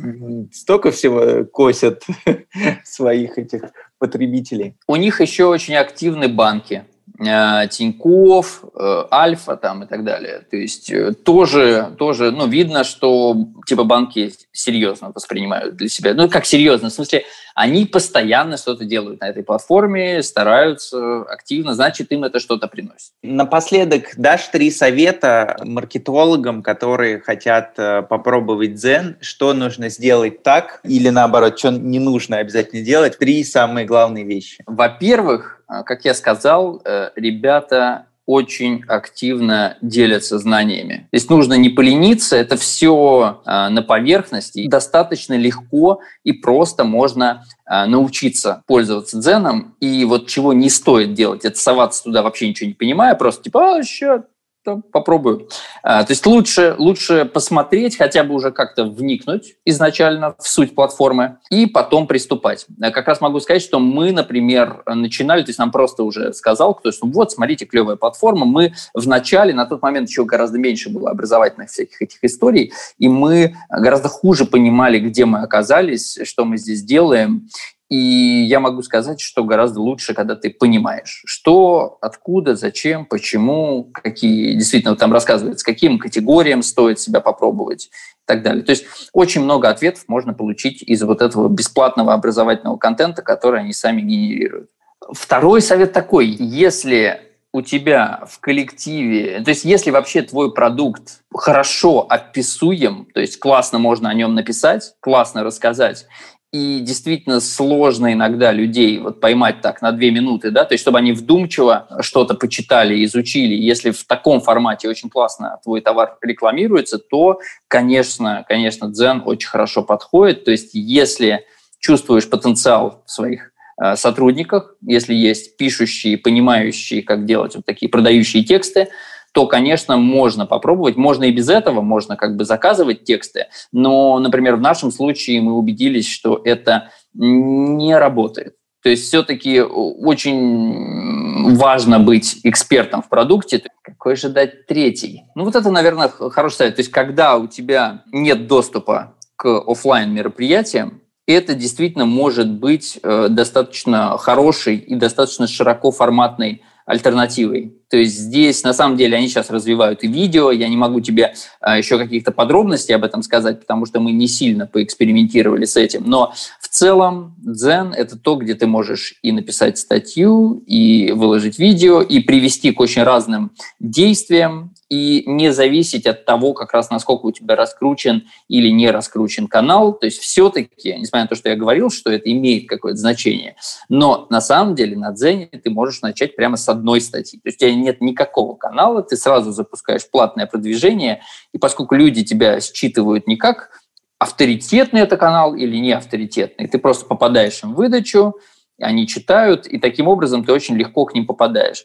столько 0.53 0.91
всего 0.91 1.45
косят 1.45 2.05
своих 2.85 3.39
этих 3.39 3.63
потребителей. 3.99 4.77
У 4.87 4.97
них 4.97 5.21
еще 5.21 5.47
очень 5.47 5.75
активны 5.75 6.29
банки. 6.29 6.85
Э, 7.21 7.69
Тиньков, 7.69 8.65
э, 8.75 9.05
Альфа 9.13 9.57
там 9.57 9.85
и 9.85 9.87
так 9.87 10.03
далее. 10.05 10.41
То 10.51 10.57
есть 10.57 10.91
э, 10.91 11.13
тоже, 11.13 11.95
тоже 11.97 12.33
ну, 12.33 12.49
видно, 12.49 12.83
что 12.83 13.37
типа 13.67 13.85
банки 13.85 14.33
серьезно 14.51 15.13
воспринимают 15.15 15.77
для 15.77 15.89
себя. 15.89 16.15
Ну, 16.15 16.29
как 16.29 16.45
серьезно? 16.45 16.91
В 16.91 16.93
смысле, 16.93 17.25
они 17.55 17.87
постоянно 17.87 18.57
что-то 18.57 18.85
делают 18.85 19.21
на 19.21 19.29
этой 19.29 19.45
платформе, 19.45 20.25
стараются 20.25 21.23
активно, 21.23 21.75
значит, 21.75 22.11
им 22.11 22.25
это 22.25 22.41
что-то 22.41 22.67
приносит. 22.67 23.13
Напоследок, 23.23 24.15
дашь 24.17 24.49
три 24.49 24.73
совета 24.73 25.57
маркетологам, 25.63 26.65
которые 26.65 27.21
хотят 27.21 27.77
попробовать 27.77 28.73
Zen, 28.73 29.17
что 29.21 29.53
нужно 29.53 29.89
сделать 29.89 30.43
так 30.43 30.81
или 30.83 31.11
наоборот, 31.11 31.57
что 31.57 31.71
не 31.71 32.01
нужно 32.01 32.39
обязательно 32.39 32.83
делать? 32.83 33.19
Три 33.19 33.45
самые 33.45 33.87
главные 33.87 34.25
вещи. 34.25 34.65
Во-первых, 34.67 35.54
как 35.67 36.05
я 36.05 36.15
сказал, 36.15 36.81
э, 36.85 37.11
ребята 37.17 38.07
очень 38.27 38.85
активно 38.89 39.77
делятся 39.83 40.39
знаниями. 40.39 41.09
Здесь 41.13 41.29
нужно 41.29 41.55
не 41.55 41.69
полениться, 41.69 42.37
это 42.37 42.57
все 42.57 43.41
а, 43.45 43.69
на 43.69 43.83
поверхности. 43.83 44.67
Достаточно 44.67 45.35
легко 45.35 46.01
и 46.23 46.33
просто 46.33 46.85
можно 46.85 47.45
а, 47.67 47.87
научиться 47.87 48.63
пользоваться 48.67 49.19
дзеном. 49.19 49.77
И 49.81 50.05
вот 50.05 50.27
чего 50.27 50.53
не 50.53 50.71
стоит 50.71 51.13
делать, 51.13 51.45
это 51.45 51.59
соваться 51.59 52.05
туда 52.05 52.23
вообще 52.23 52.49
ничего 52.49 52.69
не 52.69 52.75
понимая, 52.75 53.15
просто 53.15 53.45
типа, 53.45 53.77
а, 53.77 53.83
сейчас 53.83 54.23
то 54.65 54.81
попробую. 54.93 55.49
А, 55.83 56.03
то 56.05 56.13
есть 56.13 56.25
лучше, 56.27 56.75
лучше 56.79 57.27
посмотреть, 57.27 57.99
хотя 57.99 58.25
бы 58.25 58.35
уже 58.35 58.51
как-то 58.51 58.85
вникнуть 58.85 59.57
изначально 59.65 60.35
в 60.39 60.49
суть 60.49 60.75
платформы 60.75 61.39
и 61.51 61.67
потом 61.67 62.07
приступать. 62.07 62.67
Я 62.79 62.91
как 62.91 63.07
раз 63.07 63.21
могу 63.21 63.41
сказать, 63.41 63.63
что 63.63 63.79
мы, 63.79 64.11
например, 64.11 64.83
начинали, 64.87 65.43
то 65.43 65.51
есть 65.51 65.59
нам 65.59 65.71
просто 65.71 66.03
уже 66.03 66.33
сказал 66.33 66.75
кто, 66.75 66.93
что 66.93 67.07
вот, 67.07 67.33
смотрите, 67.33 67.67
клевая 67.67 67.97
платформа. 67.97 68.47
Мы 68.47 68.73
в 68.95 69.07
начале, 69.07 69.53
на 69.53 69.67
тот 69.67 69.83
момент 69.83 70.09
еще 70.09 70.25
гораздо 70.25 70.59
меньше 70.59 70.89
было 70.89 71.11
образовательных 71.11 71.69
всяких 71.69 72.01
этих 72.01 72.19
историй, 72.23 72.73
и 72.99 73.09
мы 73.09 73.57
гораздо 73.69 74.09
хуже 74.09 74.47
понимали, 74.47 74.99
где 74.99 75.27
мы 75.27 75.41
оказались, 75.41 76.19
что 76.25 76.45
мы 76.45 76.57
здесь 76.57 76.83
делаем, 76.83 77.49
и 77.95 78.43
я 78.47 78.59
могу 78.59 78.83
сказать, 78.83 79.21
что 79.21 79.45
гораздо 79.45 79.81
лучше, 79.81 80.15
когда 80.15 80.35
ты 80.35 80.51
понимаешь, 80.51 81.23
что, 81.27 81.97
откуда, 82.01 82.57
зачем, 82.57 83.07
почему, 83.07 83.85
какие, 83.95 84.55
действительно, 84.55 84.97
там 84.97 85.13
рассказывается, 85.13 85.65
каким 85.65 86.01
категориям 86.01 86.63
стоит 86.63 86.99
себя 86.99 87.21
попробовать 87.21 87.87
и 87.87 88.27
так 88.27 88.43
далее. 88.43 88.65
То 88.65 88.71
есть 88.71 88.87
очень 89.13 89.43
много 89.43 89.69
ответов 89.69 90.05
можно 90.09 90.35
получить 90.35 90.83
из 90.83 91.05
вот 91.05 91.23
этого 91.23 91.49
бесплатного 91.49 92.15
образовательного 92.15 92.79
контента, 92.79 93.23
который 93.23 93.61
они 93.61 93.73
сами 93.73 94.01
генерируют. 94.01 94.71
Второй 95.13 95.63
совет 95.63 95.93
такой, 95.93 96.27
если 96.27 97.21
у 97.53 97.63
тебя 97.63 98.25
в 98.29 98.41
коллективе, 98.41 99.41
то 99.45 99.51
есть 99.51 99.65
если 99.65 99.93
вообще 99.93 100.23
твой 100.23 100.53
продукт 100.53 101.21
хорошо 101.33 102.05
описуем, 102.09 103.07
то 103.15 103.21
есть 103.21 103.39
классно 103.39 103.79
можно 103.79 104.11
о 104.11 104.15
нем 104.15 104.35
написать, 104.35 104.95
классно 104.99 105.45
рассказать, 105.45 106.07
и 106.55 106.79
действительно 106.79 107.41
сложно 107.41 108.13
иногда 108.13 108.53
людей 108.53 109.01
вот 109.01 109.19
поймать 109.21 109.61
так 109.61 109.83
на 109.83 109.91
две 109.91 110.13
минуты, 110.13 110.53
да, 110.53 110.65
то 110.65 110.75
есть 110.75 110.83
чтобы 110.83 110.99
они 110.99 111.11
вдумчиво 111.11 111.89
что-то 111.99 112.35
почитали, 112.35 113.05
изучили. 113.05 113.57
Если 113.57 113.91
в 113.91 114.05
таком 114.05 114.41
формате 114.41 114.89
очень 114.89 115.11
классно 115.11 115.59
твой 115.65 115.81
товар 115.81 116.17
рекламируется, 116.23 116.99
то, 116.99 117.41
конечно, 117.67 118.45
конечно, 118.49 118.89
Дзен 118.89 119.25
очень 119.27 119.49
хорошо 119.49 119.83
подходит. 119.83 120.45
То 120.45 120.53
есть 120.53 120.71
если 120.75 121.45
чувствуешь 121.81 122.31
потенциал 122.31 123.03
в 123.05 123.11
своих 123.11 123.51
э, 123.83 123.97
сотрудниках, 123.97 124.77
если 124.81 125.13
есть 125.13 125.57
пишущие, 125.57 126.19
понимающие, 126.19 127.03
как 127.03 127.27
делать 127.27 127.57
вот 127.57 127.67
такие 127.67 127.89
продающие 127.89 128.45
тексты, 128.45 128.91
то, 129.35 129.49
конечно, 129.49 129.97
можно 129.97 130.47
попробовать. 130.47 130.95
Можно 130.97 131.25
и 131.25 131.33
без 131.33 131.49
этого, 131.49 131.81
можно 131.81 132.17
как 132.17 132.37
бы 132.37 132.45
заказывать 132.45 133.03
тексты. 133.03 133.47
Но, 133.73 134.21
например, 134.21 134.55
в 134.55 134.61
нашем 134.61 134.93
случае 134.93 135.43
мы 135.43 135.55
убедились, 135.55 136.09
что 136.09 136.41
это 136.45 136.91
не 137.15 137.99
работает. 137.99 138.55
То 138.85 138.91
есть 138.91 139.09
все-таки 139.09 139.61
очень 139.61 141.57
важно 141.57 141.99
быть 141.99 142.39
экспертом 142.45 143.03
в 143.03 143.09
продукте. 143.09 143.61
Какой 143.83 144.15
же 144.15 144.29
дать 144.29 144.67
третий? 144.67 145.25
Ну 145.35 145.45
вот 145.45 145.57
это, 145.57 145.71
наверное, 145.71 146.09
хороший 146.09 146.55
совет. 146.55 146.77
То 146.77 146.81
есть 146.81 146.93
когда 146.93 147.37
у 147.37 147.49
тебя 147.49 148.05
нет 148.13 148.47
доступа 148.47 149.15
к 149.35 149.49
офлайн 149.67 150.13
мероприятиям, 150.15 151.01
это 151.27 151.55
действительно 151.55 152.05
может 152.05 152.49
быть 152.49 153.01
э, 153.03 153.29
достаточно 153.31 154.17
хороший 154.19 154.77
и 154.77 154.95
достаточно 154.95 155.49
широко 155.49 155.91
форматной 155.91 156.63
альтернативой. 156.87 157.79
То 157.95 157.99
есть 157.99 158.19
здесь, 158.19 158.65
на 158.65 158.73
самом 158.73 158.97
деле, 158.97 159.17
они 159.17 159.29
сейчас 159.29 159.51
развивают 159.51 160.03
и 160.03 160.09
видео. 160.09 160.51
Я 160.51 160.67
не 160.67 160.77
могу 160.77 161.01
тебе 161.01 161.35
а, 161.61 161.79
еще 161.79 161.97
каких-то 161.97 162.33
подробностей 162.33 162.93
об 162.93 163.05
этом 163.05 163.23
сказать, 163.23 163.61
потому 163.61 163.87
что 163.87 164.01
мы 164.01 164.11
не 164.11 164.27
сильно 164.27 164.67
поэкспериментировали 164.67 165.65
с 165.65 165.77
этим. 165.77 166.03
Но 166.05 166.33
в 166.59 166.67
целом 166.67 167.37
Zen— 167.47 167.95
это 167.97 168.19
то, 168.19 168.35
где 168.35 168.57
ты 168.57 168.67
можешь 168.67 169.15
и 169.23 169.31
написать 169.31 169.79
статью, 169.79 170.65
и 170.67 171.13
выложить 171.13 171.61
видео, 171.61 172.03
и 172.03 172.19
привести 172.19 172.73
к 172.73 172.81
очень 172.81 173.05
разным 173.05 173.53
действиям, 173.79 174.75
и 174.89 175.25
не 175.27 175.53
зависеть 175.53 176.07
от 176.07 176.25
того, 176.25 176.53
как 176.53 176.73
раз 176.73 176.91
насколько 176.91 177.27
у 177.27 177.33
тебя 177.33 177.57
раскручен 177.57 178.25
или 178.49 178.69
не 178.69 178.91
раскручен 178.91 179.47
канал. 179.47 179.95
То 179.95 180.07
есть 180.07 180.21
все-таки, 180.21 180.95
несмотря 180.95 181.23
на 181.23 181.29
то, 181.29 181.35
что 181.35 181.49
я 181.49 181.57
говорил, 181.57 181.91
что 181.91 182.11
это 182.11 182.31
имеет 182.31 182.69
какое-то 182.69 182.99
значение, 182.99 183.57
но 183.89 184.27
на 184.31 184.41
самом 184.41 184.75
деле 184.75 184.97
на 184.97 185.13
Дзене 185.13 185.47
ты 185.47 185.71
можешь 185.71 186.03
начать 186.03 186.37
прямо 186.37 186.57
с 186.57 186.69
одной 186.69 187.01
статьи. 187.01 187.41
То 187.41 187.49
есть 187.49 187.59
у 187.59 187.61
тебя 187.61 187.75
нет 187.85 188.01
никакого 188.01 188.57
канала, 188.57 189.03
ты 189.03 189.17
сразу 189.17 189.53
запускаешь 189.53 190.09
платное 190.11 190.47
продвижение, 190.47 191.23
и 191.53 191.59
поскольку 191.59 191.95
люди 191.95 192.25
тебя 192.25 192.61
считывают 192.61 193.27
не 193.27 193.37
как 193.37 193.71
авторитетный 194.19 195.03
это 195.03 195.17
канал 195.17 195.55
или 195.55 195.77
не 195.77 195.93
авторитетный, 195.93 196.67
ты 196.67 196.79
просто 196.79 197.07
попадаешь 197.07 197.63
им 197.63 197.75
в 197.75 197.77
выдачу, 197.77 198.35
они 198.81 199.07
читают, 199.07 199.67
и 199.67 199.79
таким 199.79 200.09
образом 200.09 200.45
ты 200.45 200.53
очень 200.53 200.77
легко 200.77 201.05
к 201.05 201.15
ним 201.15 201.27
попадаешь. 201.27 201.85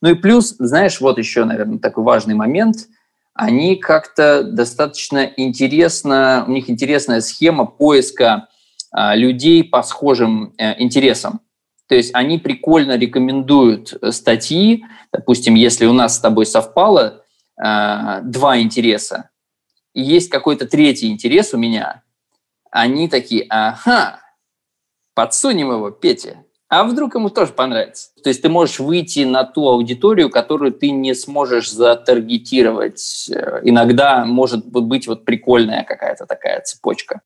Ну 0.00 0.10
и 0.10 0.14
плюс, 0.14 0.54
знаешь, 0.58 1.00
вот 1.00 1.18
еще, 1.18 1.44
наверное, 1.44 1.78
такой 1.78 2.04
важный 2.04 2.34
момент. 2.34 2.88
Они 3.34 3.76
как-то 3.76 4.42
достаточно 4.42 5.30
интересно, 5.36 6.44
у 6.46 6.50
них 6.50 6.70
интересная 6.70 7.20
схема 7.20 7.66
поиска 7.66 8.48
а, 8.90 9.14
людей 9.14 9.62
по 9.62 9.82
схожим 9.82 10.54
а, 10.58 10.74
интересам. 10.78 11.40
То 11.90 11.96
есть 11.96 12.14
они 12.14 12.38
прикольно 12.38 12.96
рекомендуют 12.96 13.94
э, 14.00 14.12
статьи, 14.12 14.84
допустим, 15.12 15.56
если 15.56 15.86
у 15.86 15.92
нас 15.92 16.14
с 16.14 16.20
тобой 16.20 16.46
совпало 16.46 17.24
а, 17.60 18.20
два 18.20 18.60
интереса, 18.60 19.30
и 19.92 20.00
есть 20.00 20.30
какой-то 20.30 20.68
третий 20.68 21.08
интерес 21.08 21.52
у 21.52 21.58
меня, 21.58 22.04
они 22.70 23.08
такие, 23.08 23.44
ага, 23.48 24.20
подсунем 25.16 25.72
его, 25.72 25.90
Петя, 25.90 26.44
а 26.68 26.84
вдруг 26.84 27.16
ему 27.16 27.28
тоже 27.28 27.52
понравится? 27.52 28.10
То 28.22 28.28
есть 28.28 28.40
ты 28.40 28.48
можешь 28.48 28.78
выйти 28.78 29.24
на 29.24 29.42
ту 29.42 29.68
аудиторию, 29.68 30.30
которую 30.30 30.70
ты 30.72 30.92
не 30.92 31.12
сможешь 31.12 31.72
затаргетировать. 31.72 33.28
Э, 33.34 33.62
иногда 33.64 34.24
может 34.24 34.64
быть 34.64 35.08
вот 35.08 35.24
прикольная 35.24 35.82
какая-то 35.82 36.26
такая 36.26 36.60
цепочка. 36.60 37.22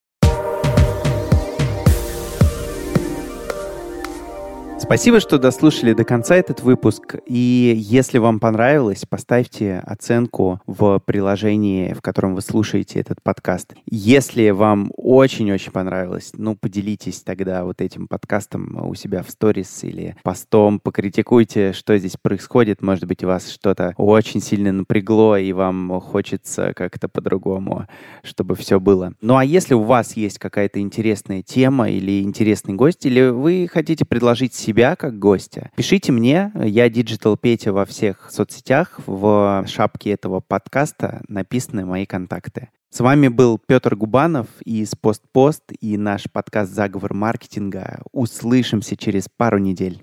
Спасибо, 4.76 5.20
что 5.20 5.38
дослушали 5.38 5.92
до 5.92 6.04
конца 6.04 6.34
этот 6.34 6.62
выпуск. 6.62 7.16
И 7.26 7.74
если 7.76 8.18
вам 8.18 8.40
понравилось, 8.40 9.04
поставьте 9.08 9.78
оценку 9.87 10.60
в 10.66 10.98
приложении, 10.98 11.92
в 11.92 12.02
котором 12.02 12.34
вы 12.34 12.42
слушаете 12.42 12.98
этот 12.98 13.22
подкаст. 13.22 13.74
Если 13.87 14.50
вам 14.50 14.90
очень-очень 14.96 15.70
понравилось, 15.70 16.32
ну, 16.37 16.56
поделитесь 16.56 17.22
тогда 17.22 17.64
вот 17.64 17.80
этим 17.80 18.08
подкастом 18.08 18.84
у 18.87 18.94
себя 18.94 19.22
в 19.22 19.30
сторис 19.30 19.84
или 19.84 20.16
постом, 20.24 20.80
покритикуйте, 20.80 21.72
что 21.72 21.96
здесь 21.96 22.16
происходит. 22.20 22.82
Может 22.82 23.06
быть, 23.06 23.22
вас 23.22 23.50
что-то 23.50 23.94
очень 23.96 24.40
сильно 24.42 24.72
напрягло, 24.72 25.37
и 25.37 25.52
вам 25.52 26.00
хочется 26.00 26.72
как-то 26.74 27.08
по-другому, 27.08 27.87
чтобы 28.24 28.56
все 28.56 28.80
было. 28.80 29.14
Ну, 29.20 29.37
а 29.37 29.44
если 29.44 29.74
у 29.74 29.82
вас 29.82 30.16
есть 30.16 30.38
какая-то 30.38 30.80
интересная 30.80 31.42
тема 31.42 31.88
или 31.88 32.22
интересный 32.22 32.74
гость, 32.74 33.06
или 33.06 33.28
вы 33.28 33.68
хотите 33.72 34.04
предложить 34.04 34.52
себе 34.52 34.73
себя 34.74 34.96
как 34.96 35.20
гостя. 35.20 35.70
Пишите 35.76 36.10
мне, 36.10 36.50
я 36.56 36.88
Digital 36.88 37.38
Петя 37.40 37.72
во 37.72 37.84
всех 37.84 38.28
соцсетях, 38.32 38.98
в 39.06 39.64
шапке 39.68 40.10
этого 40.10 40.40
подкаста 40.40 41.22
написаны 41.28 41.87
мои 41.87 42.06
контакты. 42.06 42.70
С 42.90 42.98
вами 42.98 43.28
был 43.28 43.60
Петр 43.64 43.94
Губанов 43.94 44.48
из 44.64 44.96
«Постпост» 44.96 45.62
и 45.80 45.96
наш 45.96 46.24
подкаст 46.32 46.72
«Заговор 46.72 47.14
маркетинга». 47.14 48.00
Услышимся 48.10 48.96
через 48.96 49.28
пару 49.37 49.58
недель. 49.58 50.02